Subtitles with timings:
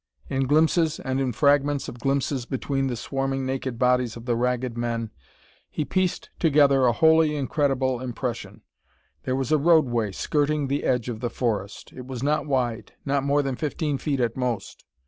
[0.31, 4.75] In glimpses and in fragments of glimpses between the swarming naked bodies of the Ragged
[4.75, 5.11] Men,
[5.69, 8.63] he pieced together a wholly incredible impression.
[9.25, 11.93] There was a roadway skirting the edge of the forest.
[11.95, 14.85] It was not wide; not more than fifteen feet at most.